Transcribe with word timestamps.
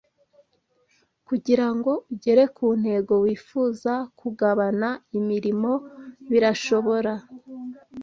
Kugirango 1.27 1.91
ugere 2.13 2.43
ku 2.55 2.67
ntego 2.81 3.13
wifuza 3.23 3.93
kugabana 4.19 4.89
imirimo 5.19 5.71
birashobora 6.31 7.13